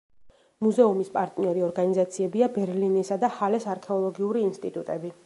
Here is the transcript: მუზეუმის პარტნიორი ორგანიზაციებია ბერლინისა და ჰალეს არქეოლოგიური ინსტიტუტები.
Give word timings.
მუზეუმის 0.67 1.11
პარტნიორი 1.17 1.65
ორგანიზაციებია 1.67 2.49
ბერლინისა 2.57 3.21
და 3.25 3.33
ჰალეს 3.39 3.69
არქეოლოგიური 3.75 4.47
ინსტიტუტები. 4.51 5.17